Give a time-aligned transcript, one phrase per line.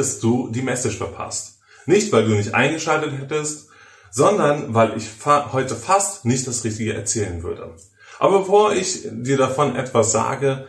[0.00, 1.58] hättest du die Message verpasst.
[1.84, 3.68] Nicht, weil du nicht eingeschaltet hättest,
[4.10, 7.74] sondern weil ich fa heute fast nicht das Richtige erzählen würde.
[8.18, 10.66] Aber bevor ich dir davon etwas sage,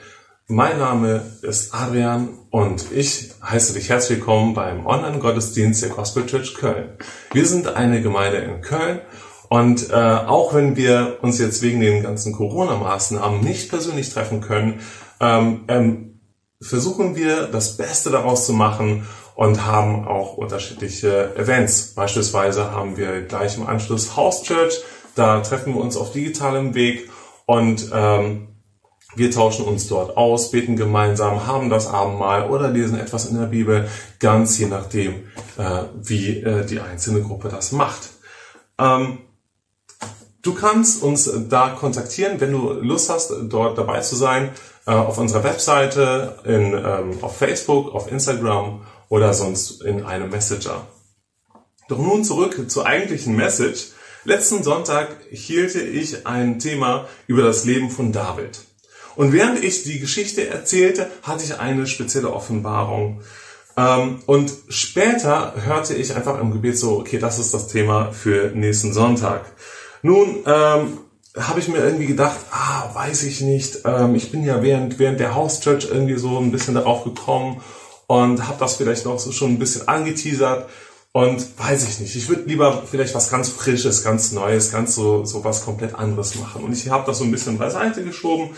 [0.47, 6.55] mein Name ist Adrian und ich heiße dich herzlich willkommen beim Online-Gottesdienst der Gospel Church
[6.55, 6.89] Köln.
[7.31, 8.99] Wir sind eine Gemeinde in Köln
[9.47, 14.81] und äh, auch wenn wir uns jetzt wegen den ganzen Corona-Maßnahmen nicht persönlich treffen können,
[15.21, 16.11] ähm, ähm,
[16.61, 19.07] versuchen wir das Beste daraus zu machen
[19.41, 21.95] und haben auch unterschiedliche Events.
[21.95, 24.83] Beispielsweise haben wir gleich im Anschluss House Church,
[25.15, 27.09] da treffen wir uns auf digitalem Weg
[27.47, 28.49] und ähm,
[29.15, 33.47] wir tauschen uns dort aus, beten gemeinsam, haben das Abendmahl oder lesen etwas in der
[33.47, 35.23] Bibel, ganz je nachdem,
[35.57, 38.11] äh, wie äh, die einzelne Gruppe das macht.
[38.77, 39.17] Ähm,
[40.43, 44.51] du kannst uns da kontaktieren, wenn du Lust hast, dort dabei zu sein
[44.85, 48.81] äh, auf unserer Webseite, in, ähm, auf Facebook, auf Instagram
[49.11, 50.87] oder sonst in einem Messenger.
[51.89, 53.87] Doch nun zurück zur eigentlichen Message.
[54.23, 58.61] Letzten Sonntag hielte ich ein Thema über das Leben von David.
[59.17, 63.19] Und während ich die Geschichte erzählte, hatte ich eine spezielle Offenbarung.
[63.75, 68.51] Ähm, und später hörte ich einfach im Gebet so, okay, das ist das Thema für
[68.55, 69.51] nächsten Sonntag.
[70.03, 70.99] Nun ähm,
[71.37, 73.79] habe ich mir irgendwie gedacht, ah, weiß ich nicht.
[73.83, 77.61] Ähm, ich bin ja während, während der House Church irgendwie so ein bisschen darauf gekommen
[78.11, 80.67] und habe das vielleicht noch so schon ein bisschen angeteasert
[81.13, 82.13] und weiß ich nicht.
[82.17, 86.35] Ich würde lieber vielleicht was ganz Frisches, ganz Neues, ganz so, so was komplett anderes
[86.35, 86.65] machen.
[86.65, 88.49] Und ich habe das so ein bisschen beiseite geschoben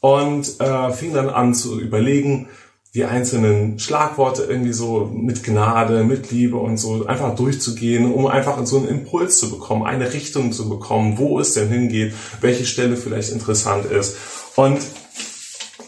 [0.00, 2.48] und äh, fing dann an zu überlegen,
[2.94, 8.64] die einzelnen Schlagworte irgendwie so mit Gnade, mit Liebe und so einfach durchzugehen, um einfach
[8.64, 12.96] so einen Impuls zu bekommen, eine Richtung zu bekommen, wo es denn hingeht, welche Stelle
[12.96, 14.16] vielleicht interessant ist.
[14.54, 14.78] Und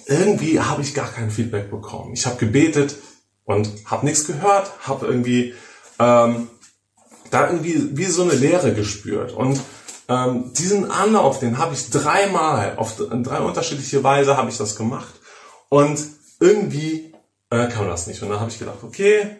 [0.09, 2.15] irgendwie habe ich gar kein Feedback bekommen.
[2.15, 2.97] Ich habe gebetet
[3.45, 5.55] und habe nichts gehört, habe irgendwie
[5.99, 6.49] ähm,
[7.31, 9.33] da irgendwie wie so eine Leere gespürt.
[9.33, 9.61] Und
[10.09, 15.15] ähm, diesen Anlauf, den habe ich dreimal, auf drei unterschiedliche Weise habe ich das gemacht.
[15.69, 16.01] Und
[16.41, 17.13] irgendwie
[17.51, 18.23] äh, kam das nicht.
[18.23, 19.37] Und dann habe ich gedacht, okay,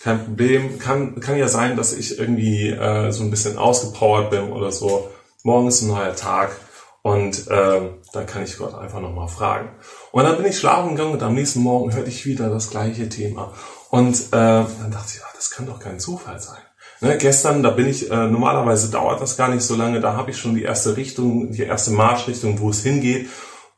[0.00, 0.78] kein Problem.
[0.78, 5.10] Kann, kann ja sein, dass ich irgendwie äh, so ein bisschen ausgepowert bin oder so.
[5.42, 6.56] Morgen ist ein neuer Tag
[7.02, 9.70] und äh, dann kann ich Gott einfach nochmal fragen.
[10.12, 13.08] Und dann bin ich schlafen gegangen und am nächsten Morgen hörte ich wieder das gleiche
[13.08, 13.52] Thema.
[13.90, 16.62] Und äh, dann dachte ich, ach, das kann doch kein Zufall sein.
[17.00, 20.30] Ne, gestern, da bin ich, äh, normalerweise dauert das gar nicht so lange, da habe
[20.30, 23.28] ich schon die erste Richtung, die erste Marschrichtung, wo es hingeht.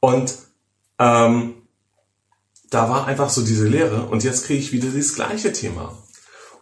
[0.00, 0.35] Und
[0.99, 1.54] ähm,
[2.69, 5.97] da war einfach so diese Lehre und jetzt kriege ich wieder dieses gleiche Thema.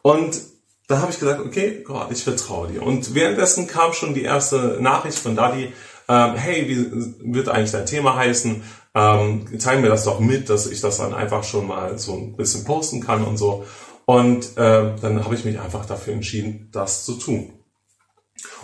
[0.03, 0.41] Und
[0.87, 2.83] da habe ich gesagt, okay, Gott, ich vertraue dir.
[2.83, 5.73] Und währenddessen kam schon die erste Nachricht von Daddy,
[6.13, 8.63] ähm, hey, wie wird eigentlich dein Thema heißen?
[8.95, 12.37] Ähm, zeig mir das doch mit, dass ich das dann einfach schon mal so ein
[12.37, 13.65] bisschen posten kann und so.
[14.05, 17.55] Und äh, dann habe ich mich einfach dafür entschieden, das zu tun.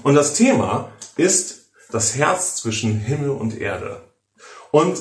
[0.02, 4.02] Und das Thema ist das Herz zwischen Himmel und Erde.
[4.70, 5.00] Und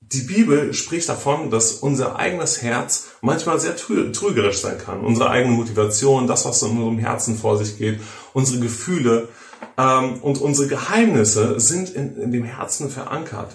[0.00, 5.00] die Bibel spricht davon, dass unser eigenes Herz manchmal sehr trügerisch sein kann.
[5.00, 8.00] Unsere eigene Motivation, das, was in unserem Herzen vor sich geht,
[8.32, 9.28] unsere Gefühle
[9.76, 13.54] und unsere Geheimnisse sind in, in dem Herzen verankert.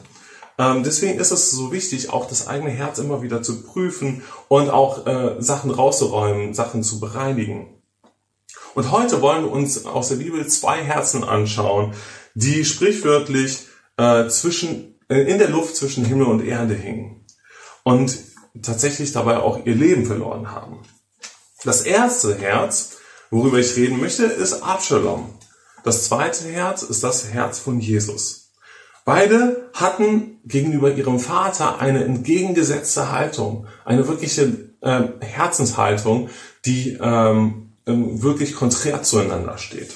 [0.57, 4.69] Ähm, deswegen ist es so wichtig, auch das eigene Herz immer wieder zu prüfen und
[4.69, 7.81] auch äh, Sachen rauszuräumen, Sachen zu bereinigen.
[8.75, 11.93] Und heute wollen wir uns aus der Bibel zwei Herzen anschauen,
[12.35, 13.67] die sprichwörtlich
[13.97, 17.25] äh, zwischen äh, in der Luft zwischen Himmel und Erde hingen
[17.83, 18.17] und
[18.61, 20.79] tatsächlich dabei auch ihr Leben verloren haben.
[21.63, 22.97] Das erste Herz,
[23.31, 25.33] worüber ich reden möchte, ist Absalom.
[25.83, 28.51] Das zweite Herz ist das Herz von Jesus.
[29.05, 36.29] Beide hatten gegenüber ihrem Vater eine entgegengesetzte Haltung, eine wirkliche äh, Herzenshaltung,
[36.65, 39.91] die ähm, ähm wirklich konträr zueinander steht.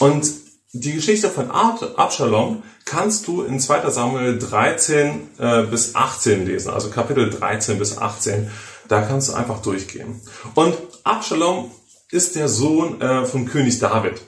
[0.00, 0.28] Und
[0.72, 3.90] die Geschichte von Absalom kannst du in 2.
[3.90, 8.50] Samuel 13 äh, bis 18 lesen, also Kapitel 13 bis 18.
[8.88, 10.20] Da kannst du einfach durchgehen.
[10.56, 11.70] Und Absalom
[12.10, 14.20] ist der Sohn äh, von König David.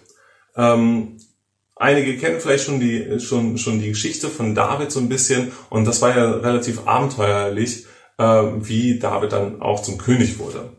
[0.56, 1.18] Ähm,
[1.74, 5.52] einige kennen vielleicht schon die, schon, schon die Geschichte von David so ein bisschen.
[5.70, 7.86] Und das war ja relativ abenteuerlich,
[8.18, 10.70] äh, wie David dann auch zum König wurde.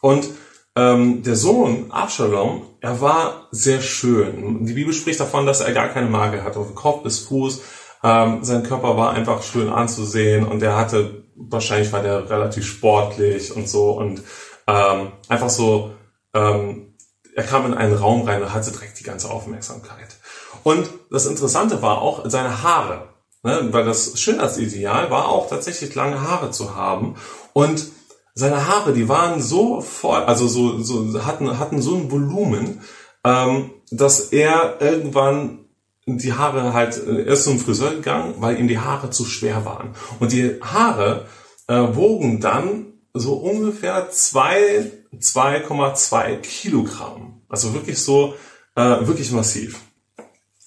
[0.00, 0.28] Und
[0.74, 4.64] ähm, der Sohn Absalom, er war sehr schön.
[4.64, 7.62] Die Bibel spricht davon, dass er gar keine Makel hatte, von Kopf bis Fuß.
[8.02, 13.54] Ähm, sein Körper war einfach schön anzusehen und er hatte, wahrscheinlich war der relativ sportlich
[13.54, 14.22] und so und
[14.72, 15.92] ähm, einfach so,
[16.32, 16.94] ähm,
[17.34, 20.16] er kam in einen Raum rein und hatte direkt die ganze Aufmerksamkeit.
[20.62, 23.08] Und das Interessante war auch seine Haare.
[23.42, 23.68] Ne?
[23.70, 27.16] Weil das Schönheitsideal war auch tatsächlich lange Haare zu haben.
[27.52, 27.86] Und
[28.34, 32.80] seine Haare, die waren so voll, also so, so hatten, hatten so ein Volumen,
[33.24, 35.66] ähm, dass er irgendwann
[36.06, 39.66] die Haare halt, äh, er ist zum Friseur gegangen, weil ihm die Haare zu schwer
[39.66, 39.94] waren.
[40.18, 41.26] Und die Haare
[41.66, 47.42] äh, wogen dann so ungefähr zwei 2,2 Kilogramm.
[47.48, 48.34] Also wirklich so,
[48.74, 49.80] äh, wirklich massiv.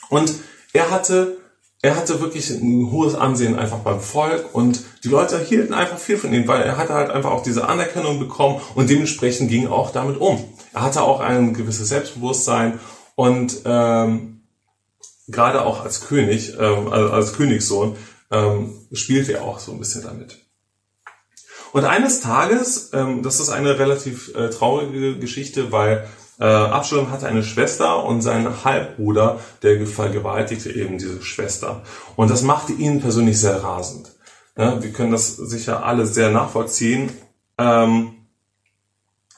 [0.10, 0.34] Und
[0.74, 1.38] er hatte
[1.82, 6.18] er hatte wirklich ein hohes Ansehen einfach beim Volk und die Leute hielten einfach viel
[6.18, 9.72] von ihm, weil er hatte halt einfach auch diese Anerkennung bekommen und dementsprechend ging er
[9.72, 10.44] auch damit um.
[10.74, 12.80] Er hatte auch ein gewisses Selbstbewusstsein
[13.14, 14.42] und ähm,
[15.28, 17.98] gerade auch als König, ähm, also als Königssohn,
[18.32, 20.45] ähm, spielte er auch so ein bisschen damit.
[21.72, 26.08] Und eines Tages, ähm, das ist eine relativ äh, traurige Geschichte, weil
[26.40, 31.84] äh, Absalom hatte eine Schwester und sein Halbbruder, der vergewaltigte eben diese Schwester.
[32.16, 34.12] Und das machte ihn persönlich sehr rasend.
[34.58, 37.12] Ja, wir können das sicher alle sehr nachvollziehen.
[37.58, 38.14] Ähm,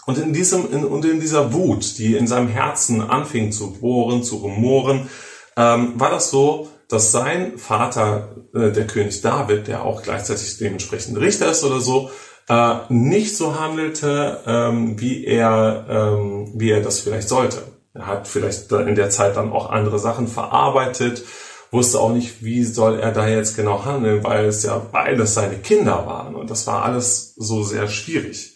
[0.05, 4.24] und in diesem, in, und in dieser Wut, die in seinem Herzen anfing zu bohren,
[4.24, 5.10] zu rumoren,
[5.57, 11.19] ähm, war das so, dass sein Vater, äh, der König David, der auch gleichzeitig dementsprechend
[11.19, 12.09] Richter ist oder so,
[12.49, 17.63] äh, nicht so handelte, ähm, wie er, ähm, wie er das vielleicht sollte.
[17.93, 21.23] Er hat vielleicht in der Zeit dann auch andere Sachen verarbeitet,
[21.71, 25.57] wusste auch nicht, wie soll er da jetzt genau handeln, weil es ja beides seine
[25.57, 28.55] Kinder waren und das war alles so sehr schwierig.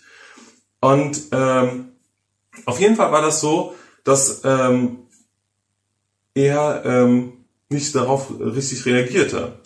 [0.79, 1.91] Und ähm,
[2.65, 5.07] auf jeden Fall war das so, dass ähm,
[6.33, 7.33] er ähm,
[7.69, 9.60] nicht darauf richtig reagierte.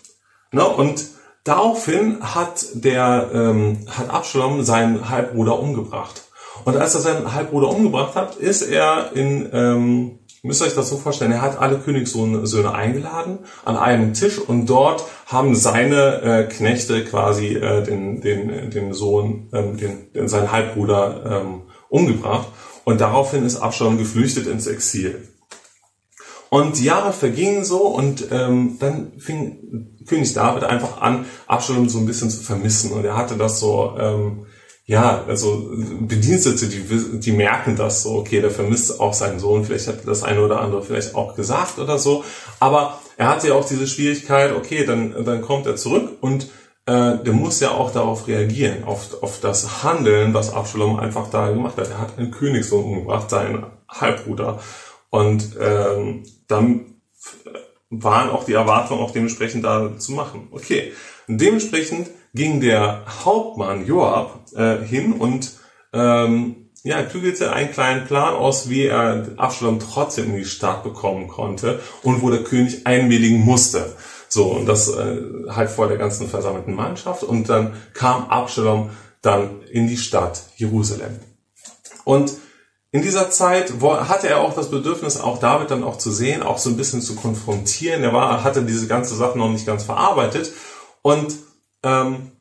[0.55, 0.65] Ne?
[0.65, 1.05] Und
[1.43, 6.23] daraufhin hat der ähm, hat Absalom seinen Halbbruder umgebracht.
[6.63, 10.89] Und als er seinen Halbbruder umgebracht hat, ist er in ähm, müsst ihr euch das
[10.89, 16.43] so vorstellen, er hat alle Königssöhne eingeladen an einem Tisch und dort haben seine äh,
[16.45, 22.47] Knechte quasi äh, den, den, den Sohn, ähm, den, den, seinen Halbbruder ähm, umgebracht
[22.85, 25.27] und daraufhin ist Absalom geflüchtet ins Exil.
[26.55, 32.05] Und Jahre vergingen so und ähm, dann fing König David einfach an, Absalom so ein
[32.05, 32.93] bisschen zu vermissen.
[32.93, 34.45] Und er hatte das so, ähm,
[34.85, 35.69] ja, also
[35.99, 40.23] Bedienstete, die, die merken das so, okay, der vermisst auch seinen Sohn, vielleicht hat das
[40.23, 42.23] eine oder andere vielleicht auch gesagt oder so.
[42.61, 46.45] Aber er hatte ja auch diese Schwierigkeit, okay, dann, dann kommt er zurück und
[46.85, 51.49] äh, der muss ja auch darauf reagieren, auf, auf das Handeln, was Absalom einfach da
[51.49, 51.89] gemacht hat.
[51.89, 54.61] Er hat einen Königssohn umgebracht, seinen Halbbruder.
[55.09, 57.01] Und ähm, dann
[57.89, 60.47] waren auch die Erwartungen auch dementsprechend da zu machen.
[60.51, 60.91] Okay,
[61.27, 65.51] und dementsprechend ging der Hauptmann Joab äh, hin und
[65.93, 71.27] ähm, ja, klügelte einen kleinen Plan aus, wie er Absalom trotzdem in die Stadt bekommen
[71.27, 73.95] konnte und wo der König einwilligen musste.
[74.27, 75.17] So, und das äh,
[75.49, 77.23] halt vor der ganzen versammelten Mannschaft.
[77.23, 81.19] Und dann kam Absalom dann in die Stadt Jerusalem.
[82.03, 82.33] Und
[82.95, 86.57] in dieser Zeit hatte er auch das Bedürfnis, auch David dann auch zu sehen, auch
[86.57, 88.01] so ein bisschen zu konfrontieren.
[88.03, 90.53] Er war, hatte diese ganze Sache noch nicht ganz verarbeitet.
[91.01, 91.35] Und
[91.83, 92.31] ähm,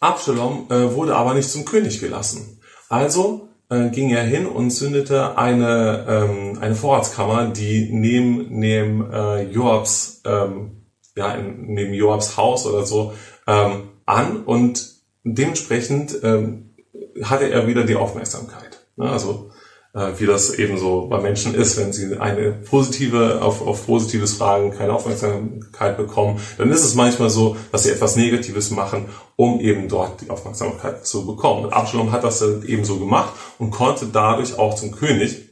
[0.00, 2.60] Absalom äh, wurde aber nicht zum König gelassen.
[2.88, 9.42] Also äh, ging er hin und zündete eine, ähm, eine Vorratskammer, die neben, neben äh,
[9.42, 10.82] Joabs, ähm,
[11.14, 13.12] ja, in, neben Joabs Haus oder so
[13.46, 16.74] ähm, an und dementsprechend ähm,
[17.22, 18.67] hatte er wieder die Aufmerksamkeit.
[18.98, 19.08] Ne?
[19.08, 19.50] Also
[19.94, 24.34] äh, wie das eben so bei Menschen ist, wenn sie eine positive, auf, auf positives
[24.34, 29.60] Fragen keine Aufmerksamkeit bekommen, dann ist es manchmal so, dass sie etwas Negatives machen, um
[29.60, 31.64] eben dort die Aufmerksamkeit zu bekommen.
[31.64, 35.48] Und Absalom hat das eben so gemacht und konnte dadurch auch zum König.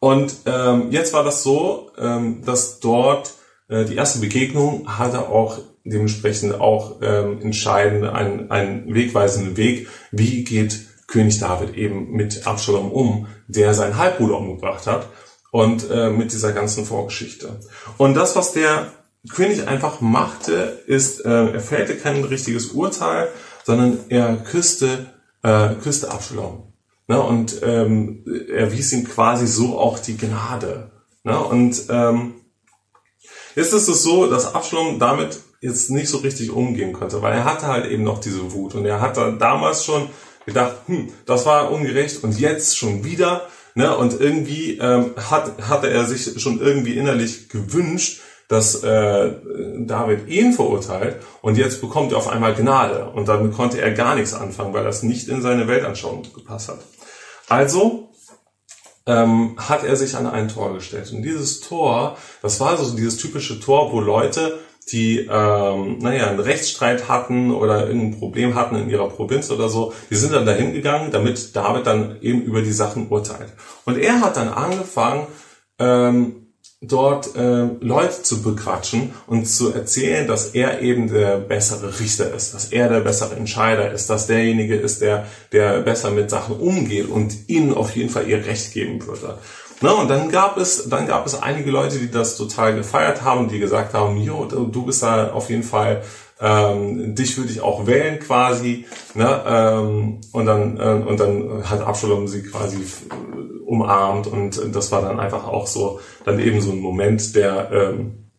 [0.00, 3.34] Und ähm, jetzt war das so, ähm, dass dort
[3.68, 10.44] äh, die erste Begegnung hatte auch dementsprechend auch ähm, entscheidend einen, einen wegweisenden Weg, wie
[10.44, 15.08] geht König David eben mit Absalom um, der seinen Halbbruder umgebracht hat
[15.50, 17.60] und äh, mit dieser ganzen Vorgeschichte.
[17.98, 18.90] Und das, was der
[19.30, 23.28] König einfach machte, ist, äh, er fällte kein richtiges Urteil,
[23.62, 26.72] sondern er küsste, äh, küsste Absalom.
[27.06, 27.20] Ne?
[27.20, 30.90] Und ähm, er wies ihm quasi so auch die Gnade.
[31.24, 31.38] Ne?
[31.38, 32.34] Und ähm,
[33.54, 37.44] jetzt ist es so, dass Absalom damit jetzt nicht so richtig umgehen konnte, weil er
[37.44, 40.08] hatte halt eben noch diese Wut und er hatte damals schon
[40.46, 43.46] gedacht, hm, das war ungerecht und jetzt schon wieder.
[43.74, 43.96] Ne?
[43.96, 49.32] Und irgendwie ähm, hat, hatte er sich schon irgendwie innerlich gewünscht, dass äh,
[49.78, 54.14] David ihn verurteilt und jetzt bekommt er auf einmal Gnade und damit konnte er gar
[54.14, 56.80] nichts anfangen, weil das nicht in seine Weltanschauung gepasst hat.
[57.48, 58.10] Also
[59.06, 63.16] ähm, hat er sich an ein Tor gestellt und dieses Tor, das war so dieses
[63.16, 64.58] typische Tor, wo Leute
[64.90, 69.92] die ähm, naja, einen Rechtsstreit hatten oder irgendein Problem hatten in ihrer Provinz oder so,
[70.10, 73.52] die sind dann dahin gegangen, damit David dann eben über die Sachen urteilt.
[73.84, 75.26] Und er hat dann angefangen,
[75.78, 76.42] ähm,
[76.82, 82.54] dort äh, Leute zu bequatschen und zu erzählen, dass er eben der bessere Richter ist,
[82.54, 87.08] dass er der bessere Entscheider ist, dass derjenige ist, der, der besser mit Sachen umgeht
[87.08, 89.38] und ihnen auf jeden Fall ihr Recht geben würde.
[89.82, 93.48] Na, und dann gab es, dann gab es einige Leute, die das total gefeiert haben,
[93.48, 96.02] die gesagt haben, jo, du bist da auf jeden Fall
[96.42, 99.42] ähm, dich würde ich auch wählen quasi, ne?
[99.46, 102.78] ähm, und dann äh, und dann hat Absalom sie quasi
[103.64, 108.30] umarmt und das war dann einfach auch so dann eben so ein Moment der ähm,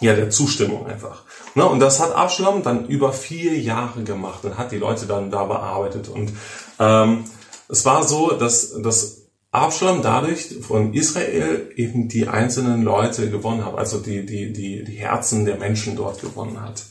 [0.00, 1.22] ja der Zustimmung einfach.
[1.54, 1.64] Ne?
[1.64, 5.44] Und das hat Absalom dann über vier Jahre gemacht und hat die Leute dann da
[5.44, 6.32] bearbeitet und
[6.80, 7.24] ähm,
[7.68, 9.21] es war so, dass dass
[9.52, 14.96] Absalom dadurch von Israel eben die einzelnen Leute gewonnen hat, also die, die, die, die
[14.96, 16.86] Herzen der Menschen dort gewonnen hat.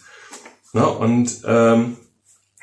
[0.71, 0.87] Ne?
[0.87, 1.97] Und ähm,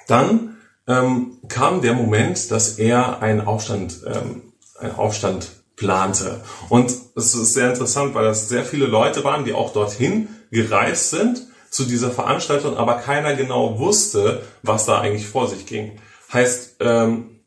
[0.07, 0.57] dann
[0.87, 6.43] ähm, kam der Moment, dass er einen Aufstand, ähm, einen Aufstand plante.
[6.69, 11.11] Und es ist sehr interessant, weil das sehr viele Leute waren, die auch dorthin gereist
[11.11, 16.01] sind zu dieser Veranstaltung, aber keiner genau wusste, was da eigentlich vor sich ging.
[16.33, 17.41] Heißt, ähm,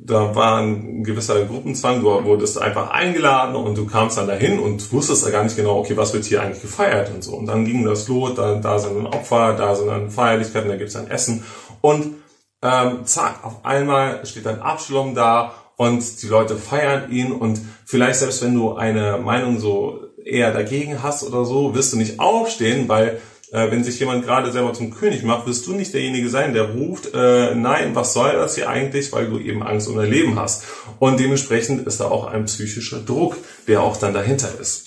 [0.00, 4.92] da war ein gewisser Gruppenzwang, du wurdest einfach eingeladen und du kamst dann dahin und
[4.92, 7.34] wusstest ja gar nicht genau, okay, was wird hier eigentlich gefeiert und so.
[7.34, 10.76] Und dann ging das los, da, da sind dann Opfer, da sind dann Feierlichkeiten, da
[10.76, 11.42] gibt's dann Essen
[11.80, 12.14] und
[12.62, 18.20] ähm, zack, auf einmal steht dann Abschluss da und die Leute feiern ihn und vielleicht
[18.20, 22.88] selbst wenn du eine Meinung so eher dagegen hast oder so, wirst du nicht aufstehen,
[22.88, 23.20] weil
[23.52, 26.70] äh, wenn sich jemand gerade selber zum König macht, wirst du nicht derjenige sein, der
[26.70, 30.38] ruft, äh, nein, was soll das hier eigentlich, weil du eben Angst um dein Leben
[30.38, 30.64] hast.
[30.98, 34.86] Und dementsprechend ist da auch ein psychischer Druck, der auch dann dahinter ist.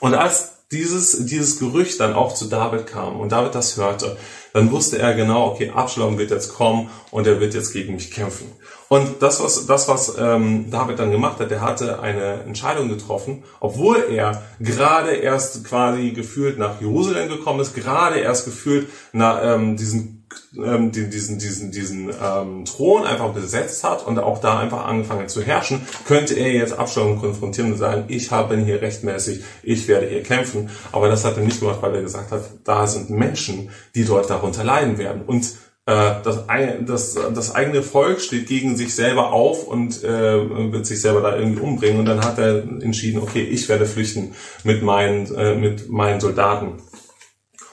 [0.00, 4.16] Und als dieses, dieses Gerücht dann auch zu David kam und David das hörte,
[4.52, 8.10] dann wusste er genau, okay, Absalom wird jetzt kommen und er wird jetzt gegen mich
[8.10, 8.50] kämpfen.
[8.94, 13.42] Und das, was, das, was ähm, David dann gemacht hat, der hatte eine Entscheidung getroffen,
[13.58, 19.76] obwohl er gerade erst quasi gefühlt nach Jerusalem gekommen ist, gerade erst gefühlt nach ähm,
[19.76, 20.24] diesen
[20.56, 25.42] ähm, diesen, diesen, diesen ähm, Thron einfach besetzt hat und auch da einfach angefangen zu
[25.42, 30.22] herrschen, könnte er jetzt Abstimmung konfrontieren und sagen, ich habe hier rechtmäßig, ich werde hier
[30.22, 30.70] kämpfen.
[30.92, 34.30] Aber das hat er nicht gemacht, weil er gesagt hat, da sind Menschen, die dort
[34.30, 35.22] darunter leiden werden.
[35.26, 35.52] Und
[35.86, 36.46] das,
[36.86, 41.36] das, das eigene Volk steht gegen sich selber auf und äh, wird sich selber da
[41.36, 41.98] irgendwie umbringen.
[41.98, 46.82] Und dann hat er entschieden, okay, ich werde flüchten mit meinen, äh, mit meinen Soldaten.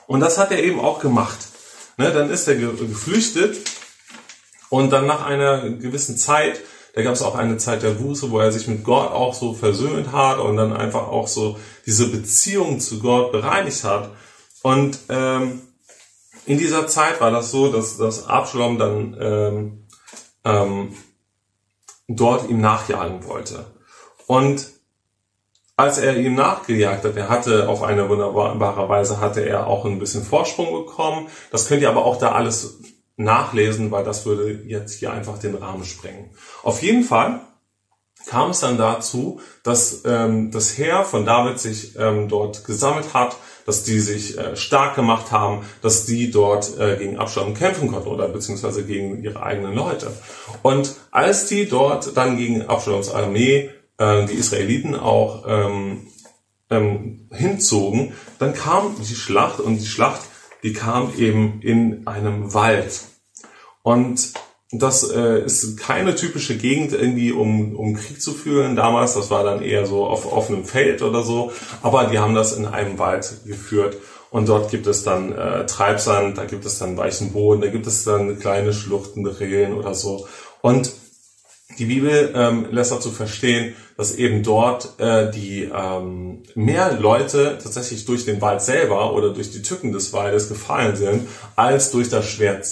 [0.08, 1.40] Und das hat er eben auch gemacht.
[1.98, 3.58] Ne, dann ist er geflüchtet
[4.70, 6.62] und dann nach einer gewissen Zeit,
[6.96, 9.54] da gab es auch eine Zeit der Buße, wo er sich mit Gott auch so
[9.54, 14.10] versöhnt hat und dann einfach auch so diese Beziehung zu Gott bereinigt hat.
[14.64, 15.62] Und ähm,
[16.46, 19.88] in dieser Zeit war das so, dass, dass Absalom dann ähm,
[20.44, 20.96] ähm,
[22.08, 23.66] dort ihm nachjagen wollte.
[24.28, 24.68] Und
[25.78, 30.00] als er ihm nachgejagt hat, er hatte auf eine wunderbare Weise hatte er auch ein
[30.00, 31.28] bisschen Vorsprung bekommen.
[31.52, 32.80] Das könnt ihr aber auch da alles
[33.18, 36.32] nachlesen, weil das würde jetzt hier einfach den Rahmen sprengen.
[36.64, 37.42] Auf jeden Fall
[38.28, 43.36] kam es dann dazu, dass ähm, das Heer von David sich ähm, dort gesammelt hat,
[43.66, 48.08] dass die sich äh, stark gemacht haben, dass die dort äh, gegen Absalom kämpfen konnten
[48.08, 50.12] oder beziehungsweise gegen ihre eigenen Leute.
[50.62, 56.08] Und als die dort dann gegen Absaloms Armee äh, die Israeliten auch ähm,
[56.70, 60.22] ähm, hinzogen, dann kam die Schlacht und die Schlacht,
[60.64, 63.02] die kam eben in einem Wald.
[63.84, 64.34] Und
[64.72, 69.16] das äh, ist keine typische Gegend irgendwie, um, um Krieg zu führen damals.
[69.16, 71.52] Das war dann eher so auf offenem Feld oder so.
[71.82, 73.98] Aber die haben das in einem Wald geführt.
[74.30, 77.86] Und dort gibt es dann äh, Treibsand, da gibt es dann weichen Boden, da gibt
[77.86, 80.26] es dann kleine Schluchten, Rillen oder so.
[80.62, 80.94] Und
[81.78, 88.06] die Bibel ähm, lässt dazu verstehen, dass eben dort äh, die ähm, mehr Leute tatsächlich
[88.06, 92.26] durch den Wald selber oder durch die Tücken des Waldes gefallen sind, als durch das
[92.26, 92.68] Schwert,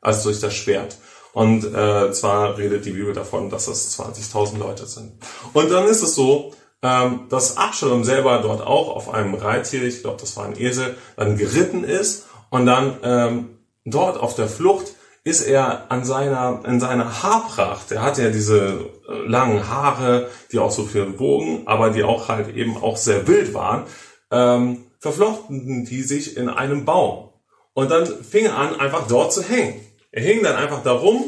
[0.00, 0.96] als durch das Schwert.
[1.34, 5.12] Und äh, zwar redet die Bibel davon, dass das 20.000 Leute sind.
[5.52, 10.02] Und dann ist es so, ähm, dass Absalom selber dort auch auf einem Reittier, ich
[10.02, 14.94] glaube, das war ein Esel, dann geritten ist und dann ähm, dort auf der Flucht
[15.24, 20.58] ist er an seiner, in seiner Haarpracht, er hat ja diese äh, langen Haare, die
[20.58, 23.84] auch so viel wogen, aber die auch halt eben auch sehr wild waren,
[24.30, 27.30] ähm, verflochten die sich in einem Baum.
[27.72, 29.80] Und dann fing er an, einfach dort zu hängen.
[30.14, 31.24] Er hing dann einfach da rum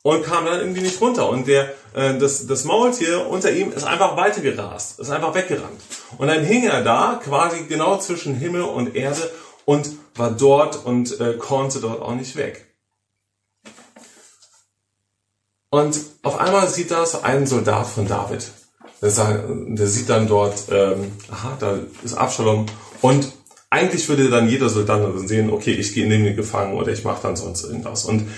[0.00, 1.28] und kam dann irgendwie nicht runter.
[1.28, 5.78] Und der, äh, das, das Maultier unter ihm ist einfach weitergerast, ist einfach weggerannt.
[6.16, 9.30] Und dann hing er da, quasi genau zwischen Himmel und Erde
[9.66, 12.74] und war dort und äh, konnte dort auch nicht weg.
[15.68, 18.50] Und auf einmal sieht das ein Soldat von David.
[19.02, 22.64] Der, sieht dann dort, ähm, aha, da ist Abschalom.
[23.02, 23.32] Und
[23.74, 27.22] eigentlich würde dann jeder Soldat sehen, okay, ich gehe in den Gefangen oder ich mache
[27.22, 28.04] dann sonst irgendwas.
[28.04, 28.28] Und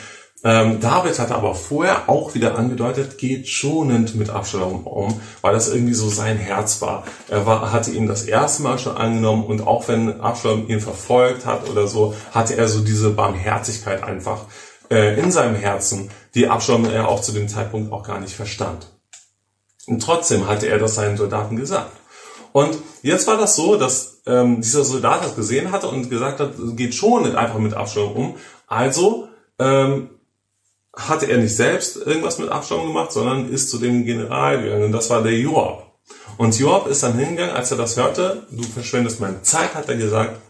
[0.44, 5.68] ähm, David hat aber vorher auch wieder angedeutet, geht schonend mit Abschalom um, weil das
[5.68, 7.04] irgendwie so sein Herz war.
[7.28, 11.44] Er war, hatte ihn das erste Mal schon angenommen und auch wenn Abschalom ihn verfolgt
[11.44, 14.42] hat oder so, hatte er so diese Barmherzigkeit einfach
[14.90, 18.86] äh, in seinem Herzen, die Abschalom er auch zu dem Zeitpunkt auch gar nicht verstand.
[19.86, 21.92] Und trotzdem hatte er das seinen Soldaten gesagt.
[22.52, 26.52] Und jetzt war das so, dass ähm, dieser Soldat das gesehen hatte und gesagt hat,
[26.76, 28.36] geht schon einfach mit Abschalom um.
[28.66, 30.10] Also ähm,
[30.94, 34.84] hatte er nicht selbst irgendwas mit Abschalom gemacht, sondern ist zu dem General gegangen.
[34.84, 35.86] Und das war der Joab.
[36.38, 39.96] Und Joab ist dann hingegangen, als er das hörte, du verschwendest meine Zeit, hat er
[39.96, 40.40] gesagt,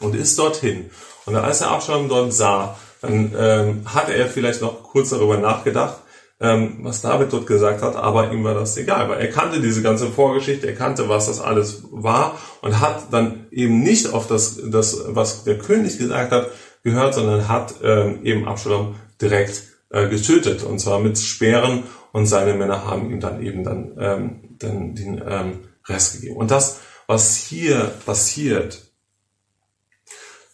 [0.00, 0.90] und ist dorthin.
[1.26, 5.98] Und als er Abschalom dort sah, dann ähm, hatte er vielleicht noch kurz darüber nachgedacht,
[6.40, 9.82] ähm, was David dort gesagt hat, aber ihm war das egal, weil er kannte diese
[9.82, 14.60] ganze Vorgeschichte, er kannte, was das alles war und hat dann eben nicht auf das,
[14.70, 16.50] das was der König gesagt hat,
[16.84, 22.54] gehört, sondern hat ähm, eben Absalom direkt äh, getötet und zwar mit Speeren und seine
[22.54, 26.36] Männer haben ihm dann eben dann, ähm, dann den ähm, Rest gegeben.
[26.36, 28.92] Und das, was hier passiert,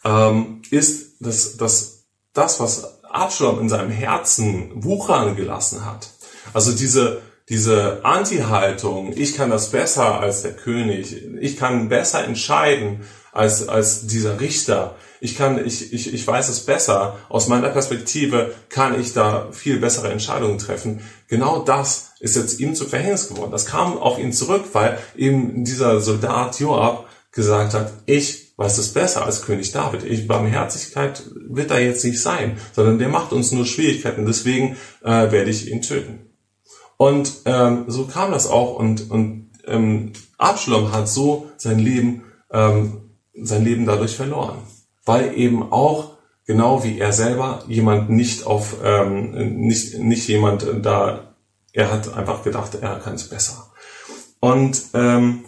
[0.03, 6.09] ähm, ist, dass, dass das, was Absalom in seinem Herzen wuchern gelassen hat,
[6.53, 13.01] also diese, diese Anti-Haltung, ich kann das besser als der König, ich kann besser entscheiden
[13.31, 18.53] als, als dieser Richter, ich kann, ich, ich, ich weiß es besser, aus meiner Perspektive
[18.69, 21.01] kann ich da viel bessere Entscheidungen treffen.
[21.27, 23.51] Genau das ist jetzt ihm zu Verhängnis geworden.
[23.51, 28.93] Das kam auf ihn zurück, weil eben dieser Soldat Joab gesagt hat, ich weiß es
[28.93, 30.03] besser als König David.
[30.03, 35.31] Ich, Barmherzigkeit wird da jetzt nicht sein, sondern der macht uns nur Schwierigkeiten, deswegen äh,
[35.31, 36.29] werde ich ihn töten.
[36.97, 43.11] Und ähm, so kam das auch und, und ähm, Absalom hat so sein Leben, ähm,
[43.33, 44.59] sein Leben dadurch verloren,
[45.03, 46.15] weil eben auch
[46.45, 49.31] genau wie er selber jemand nicht auf ähm,
[49.65, 51.35] nicht nicht jemand da
[51.73, 53.71] er hat einfach gedacht er kann es besser
[54.39, 55.45] und ähm,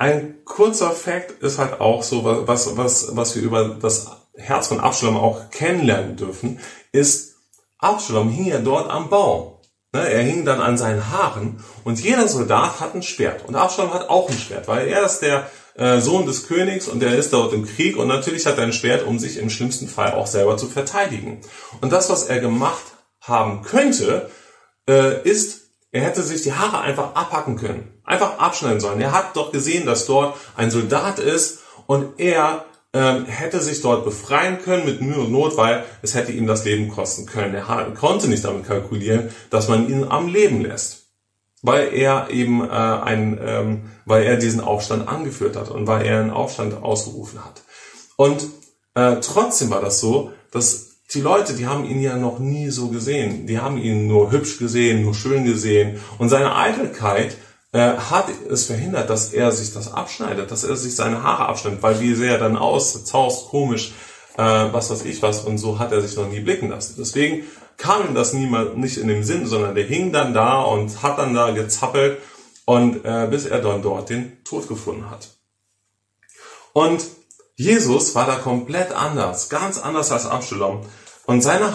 [0.00, 4.80] ein kurzer Fakt ist halt auch so, was, was, was wir über das Herz von
[4.80, 6.58] Absalom auch kennenlernen dürfen,
[6.90, 7.36] ist,
[7.78, 9.58] Absalom hing ja dort am Baum.
[9.92, 13.46] Ne, er hing dann an seinen Haaren und jeder Soldat hat ein Schwert.
[13.46, 17.02] Und Absalom hat auch ein Schwert, weil er ist der äh, Sohn des Königs und
[17.02, 19.86] er ist dort im Krieg und natürlich hat er ein Schwert, um sich im schlimmsten
[19.86, 21.42] Fall auch selber zu verteidigen.
[21.82, 22.84] Und das, was er gemacht
[23.20, 24.30] haben könnte,
[24.88, 25.59] äh, ist
[25.92, 29.00] er hätte sich die Haare einfach abhacken können, einfach abschneiden sollen.
[29.00, 34.04] Er hat doch gesehen, dass dort ein Soldat ist und er ähm, hätte sich dort
[34.04, 37.54] befreien können mit Mühe und Not, weil es hätte ihm das Leben kosten können.
[37.54, 41.06] Er konnte nicht damit kalkulieren, dass man ihn am Leben lässt,
[41.62, 46.20] weil er eben äh, ein, ähm, weil er diesen Aufstand angeführt hat und weil er
[46.20, 47.62] einen Aufstand ausgerufen hat.
[48.16, 48.44] Und
[48.94, 52.88] äh, trotzdem war das so, dass die Leute, die haben ihn ja noch nie so
[52.88, 53.46] gesehen.
[53.46, 56.00] Die haben ihn nur hübsch gesehen, nur schön gesehen.
[56.18, 57.36] Und seine Eitelkeit
[57.72, 61.82] äh, hat es verhindert, dass er sich das abschneidet, dass er sich seine Haare abschneidet,
[61.82, 63.92] weil wie sähe er dann aus, zaust, komisch,
[64.36, 65.44] äh, was weiß ich was.
[65.44, 66.94] Und so hat er sich noch nie blicken lassen.
[66.98, 67.44] Deswegen
[67.76, 71.18] kam ihm das niemand nicht in den Sinn, sondern der hing dann da und hat
[71.18, 72.18] dann da gezappelt
[72.66, 75.28] und äh, bis er dann dort den Tod gefunden hat.
[76.72, 77.02] Und
[77.60, 80.80] Jesus war da komplett anders, ganz anders als Absalom.
[81.26, 81.70] Und seine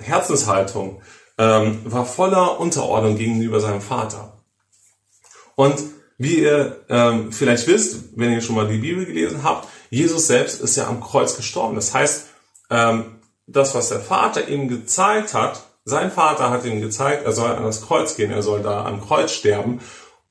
[0.00, 1.00] Herzenshaltung
[1.38, 4.42] ähm, war voller Unterordnung gegenüber seinem Vater.
[5.54, 5.78] Und
[6.18, 10.60] wie ihr ähm, vielleicht wisst, wenn ihr schon mal die Bibel gelesen habt, Jesus selbst
[10.60, 11.76] ist ja am Kreuz gestorben.
[11.76, 12.26] Das heißt,
[12.70, 17.52] ähm, das, was der Vater ihm gezeigt hat, sein Vater hat ihm gezeigt, er soll
[17.52, 19.82] an das Kreuz gehen, er soll da am Kreuz sterben.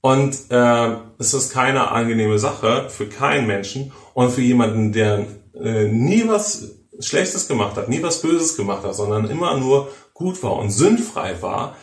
[0.01, 5.85] Und äh, es ist keine angenehme Sache für keinen Menschen und für jemanden, der äh,
[5.85, 10.55] nie was Schlechtes gemacht hat, nie was Böses gemacht hat, sondern immer nur gut war
[10.57, 11.75] und sündfrei war,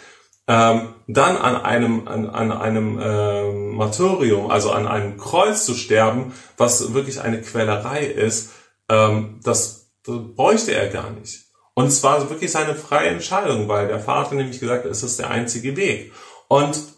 [0.46, 6.33] ähm, dann an einem an, an einem äh, Martyrium, also an einem Kreuz zu sterben,
[6.57, 8.50] was wirklich eine Quälerei ist,
[8.90, 11.44] ähm, das, das bräuchte er gar nicht.
[11.74, 15.18] Und es war wirklich seine freie Entscheidung, weil der Vater nämlich gesagt hat, es ist
[15.18, 16.12] der einzige Weg.
[16.48, 16.93] Und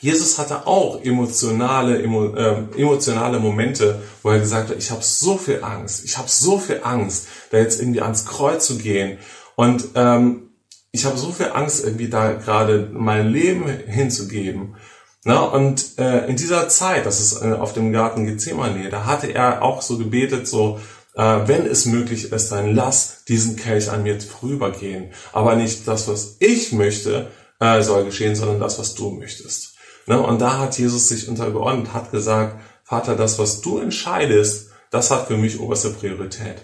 [0.00, 5.36] Jesus hatte auch emotionale, emo, äh, emotionale Momente, wo er gesagt hat, ich habe so
[5.36, 9.18] viel Angst, ich habe so viel Angst, da jetzt irgendwie ans Kreuz zu gehen.
[9.56, 10.50] Und ähm,
[10.92, 14.76] ich habe so viel Angst, irgendwie da gerade mein Leben hinzugeben.
[15.24, 19.26] Na, und äh, in dieser Zeit, das ist äh, auf dem Garten Gethsemane, da hatte
[19.26, 20.80] er auch so gebetet, so,
[21.14, 25.12] äh, wenn es möglich ist, dann lass diesen Kelch an mir vorübergehen.
[25.32, 27.30] Aber nicht das, was ich möchte,
[27.60, 29.77] äh, soll geschehen, sondern das, was du möchtest.
[30.08, 30.20] Ne?
[30.20, 35.28] Und da hat Jesus sich untergeordnet, hat gesagt, Vater, das, was du entscheidest, das hat
[35.28, 36.56] für mich oberste Priorität.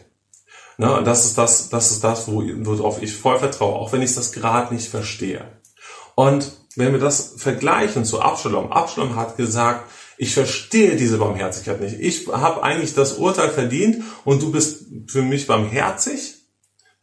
[0.78, 0.96] Ne?
[0.96, 4.14] Und das ist das, das ist das, wo, worauf ich voll vertraue, auch wenn ich
[4.14, 5.44] das gerade nicht verstehe.
[6.14, 11.96] Und wenn wir das vergleichen zu Absalom, Absalom hat gesagt, ich verstehe diese Barmherzigkeit nicht.
[12.00, 16.43] Ich habe eigentlich das Urteil verdient und du bist für mich barmherzig.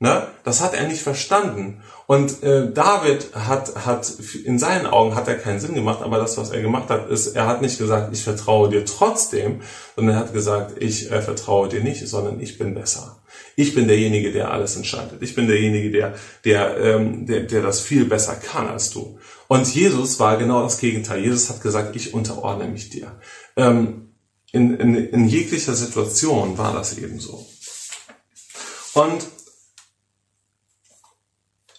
[0.01, 0.27] Ne?
[0.43, 1.83] Das hat er nicht verstanden.
[2.07, 4.11] Und äh, David hat, hat,
[4.43, 7.27] in seinen Augen hat er keinen Sinn gemacht, aber das, was er gemacht hat, ist,
[7.35, 9.61] er hat nicht gesagt, ich vertraue dir trotzdem,
[9.95, 13.21] sondern er hat gesagt, ich äh, vertraue dir nicht, sondern ich bin besser.
[13.55, 15.21] Ich bin derjenige, der alles entscheidet.
[15.21, 19.19] Ich bin derjenige, der, der, ähm, der, der das viel besser kann als du.
[19.47, 21.21] Und Jesus war genau das Gegenteil.
[21.23, 23.19] Jesus hat gesagt, ich unterordne mich dir.
[23.55, 24.13] Ähm,
[24.51, 27.45] in, in, in jeglicher Situation war das eben so.
[28.95, 29.27] Und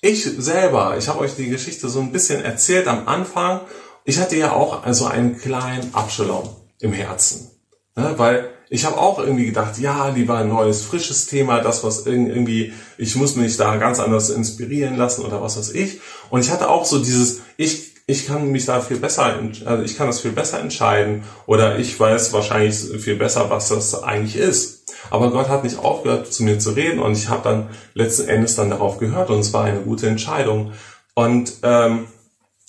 [0.03, 3.61] ich selber, ich habe euch die Geschichte so ein bisschen erzählt am Anfang.
[4.05, 7.53] Ich hatte ja auch also einen kleinen Abschalom im Herzen.
[7.95, 8.15] Ne?
[8.17, 12.73] Weil ich habe auch irgendwie gedacht, ja, lieber ein neues, frisches Thema, das, was irgendwie,
[12.97, 16.01] ich muss mich da ganz anders inspirieren lassen oder was weiß ich.
[16.31, 19.99] Und ich hatte auch so dieses, ich, ich kann mich da viel besser, also ich
[19.99, 24.91] kann das viel besser entscheiden oder ich weiß wahrscheinlich viel besser, was das eigentlich ist.
[25.11, 28.55] Aber Gott hat nicht aufgehört, zu mir zu reden und ich habe dann letzten Endes
[28.57, 30.73] dann darauf gehört und es war eine gute Entscheidung.
[31.13, 32.07] Und ähm,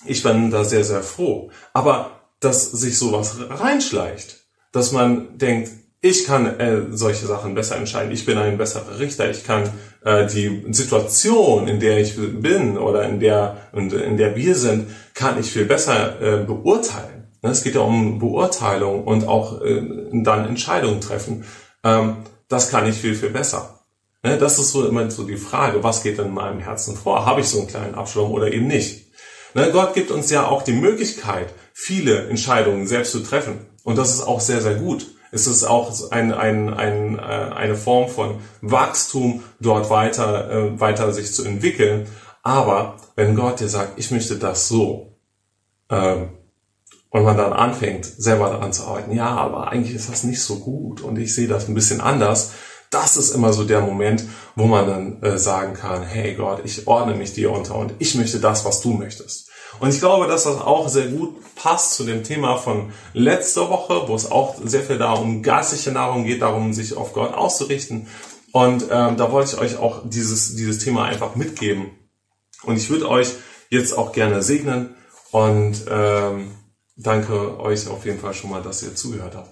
[0.06, 1.50] ich bin da sehr, sehr froh.
[1.72, 4.42] Aber dass sich sowas reinschleicht,
[4.74, 5.70] dass man denkt,
[6.04, 9.70] ich kann äh, solche Sachen besser entscheiden, ich bin ein besserer Richter, ich kann
[10.04, 15.40] äh, die Situation, in der ich bin oder in der, in der wir sind, kann
[15.40, 17.32] ich viel besser äh, beurteilen.
[17.42, 21.46] Ne, es geht ja um Beurteilung und auch äh, dann Entscheidungen treffen.
[21.86, 22.18] Ähm,
[22.50, 23.80] das kann ich viel, viel besser.
[24.24, 27.26] Ne, das ist so immer so die Frage, was geht in meinem Herzen vor?
[27.26, 29.08] Habe ich so einen kleinen Abschluss oder eben nicht?
[29.54, 33.68] Ne, Gott gibt uns ja auch die Möglichkeit, viele Entscheidungen selbst zu treffen.
[33.86, 35.13] Und das ist auch sehr, sehr gut.
[35.34, 41.12] Es ist auch ein, ein, ein, äh, eine Form von Wachstum, dort weiter, äh, weiter
[41.12, 42.08] sich zu entwickeln.
[42.44, 45.18] Aber wenn Gott dir sagt, ich möchte das so,
[45.90, 46.30] ähm,
[47.10, 50.60] und man dann anfängt, selber daran zu arbeiten, ja, aber eigentlich ist das nicht so
[50.60, 52.52] gut und ich sehe das ein bisschen anders,
[52.90, 54.24] das ist immer so der Moment,
[54.56, 58.14] wo man dann äh, sagen kann, hey Gott, ich ordne mich dir unter und ich
[58.16, 59.50] möchte das, was du möchtest.
[59.80, 64.08] Und ich glaube, dass das auch sehr gut passt zu dem Thema von letzter Woche,
[64.08, 68.08] wo es auch sehr viel darum geistliche Nahrung geht, darum sich auf Gott auszurichten.
[68.52, 71.92] Und ähm, da wollte ich euch auch dieses, dieses Thema einfach mitgeben.
[72.64, 73.30] Und ich würde euch
[73.70, 74.96] jetzt auch gerne segnen
[75.32, 76.52] und ähm,
[76.96, 79.50] danke euch auf jeden Fall schon mal, dass ihr zugehört habt.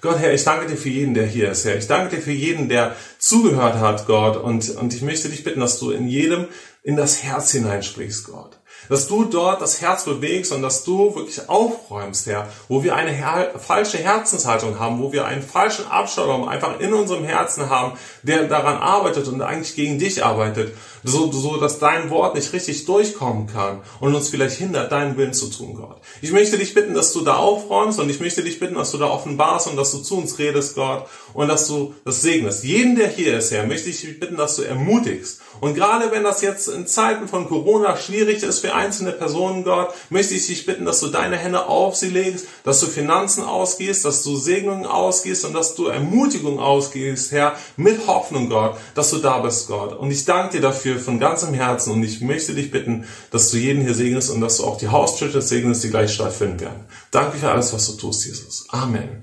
[0.00, 1.76] Gott, Herr, ich danke dir für jeden, der hier ist, Herr.
[1.76, 4.36] Ich danke dir für jeden, der zugehört hat, Gott.
[4.36, 6.46] Und, und ich möchte dich bitten, dass du in jedem
[6.82, 8.57] in das Herz hineinsprichst, Gott
[8.88, 13.10] dass du dort das Herz bewegst und dass du wirklich aufräumst, Herr, wo wir eine
[13.10, 18.44] her falsche Herzenshaltung haben, wo wir einen falschen Abschaltung einfach in unserem Herzen haben, der
[18.44, 20.74] daran arbeitet und eigentlich gegen dich arbeitet,
[21.04, 25.32] so, so dass dein Wort nicht richtig durchkommen kann und uns vielleicht hindert, deinen Willen
[25.32, 26.00] zu tun, Gott.
[26.22, 28.98] Ich möchte dich bitten, dass du da aufräumst und ich möchte dich bitten, dass du
[28.98, 32.64] da offenbarst und dass du zu uns redest, Gott, und dass du das segnest.
[32.64, 35.40] Jeden, der hier ist, Herr, möchte ich dich bitten, dass du ermutigst.
[35.60, 39.92] Und gerade wenn das jetzt in Zeiten von Corona schwierig ist für einzelne Personen, Gott,
[40.10, 44.04] möchte ich dich bitten, dass du deine Hände auf sie legst, dass du Finanzen ausgehst,
[44.04, 49.18] dass du Segnungen ausgehst und dass du Ermutigung ausgehst, Herr, mit Hoffnung, Gott, dass du
[49.18, 49.98] da bist, Gott.
[49.98, 53.58] Und ich danke dir dafür von ganzem Herzen und ich möchte dich bitten, dass du
[53.58, 56.84] jeden hier segnest und dass du auch die Haustritte segnest, die gleich stattfinden werden.
[57.10, 58.66] Danke für alles, was du tust, Jesus.
[58.70, 59.22] Amen.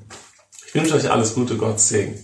[0.67, 2.15] Ich wünsche euch alles Gute, Gott Segen.